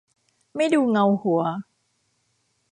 [0.55, 1.41] ไม่ดูเงาหัว